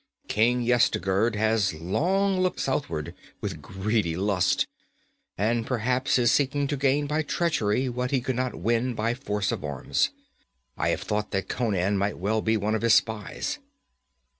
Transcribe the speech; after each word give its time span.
King 0.27 0.63
Yezdigerd 0.63 1.35
has 1.35 1.75
long 1.75 2.39
looked 2.39 2.59
southward 2.59 3.13
with 3.39 3.61
greedy 3.61 4.15
lust 4.17 4.65
and 5.37 5.67
perhaps 5.67 6.17
is 6.17 6.31
seeking 6.31 6.65
to 6.65 6.75
gain 6.75 7.05
by 7.05 7.21
treachery 7.21 7.87
what 7.87 8.09
he 8.09 8.19
could 8.19 8.35
not 8.35 8.55
win 8.55 8.95
by 8.95 9.13
force 9.13 9.51
of 9.51 9.63
arms. 9.63 10.09
I 10.75 10.89
have 10.89 11.03
thought 11.03 11.29
that 11.29 11.49
Conan 11.49 11.99
might 11.99 12.17
well 12.17 12.41
be 12.41 12.57
one 12.57 12.73
of 12.73 12.81
his 12.81 12.95
spies.' 12.95 13.59